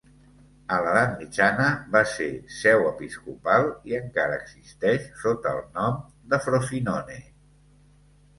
[0.75, 6.01] A l'edat mitjana va ser seu episcopal i encara existeix sota el nom
[6.33, 7.21] de Frosinone.